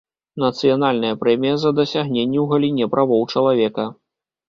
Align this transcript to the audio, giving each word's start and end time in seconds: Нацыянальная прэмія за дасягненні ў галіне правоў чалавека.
Нацыянальная 0.43 1.19
прэмія 1.25 1.59
за 1.65 1.75
дасягненні 1.81 2.37
ў 2.47 2.49
галіне 2.57 2.91
правоў 2.97 3.27
чалавека. 3.33 3.91